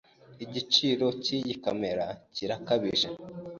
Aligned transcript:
Igiciro 0.45 1.07
cyiyi 1.23 1.53
kamera 1.63 2.05
kirakabije. 2.35 3.07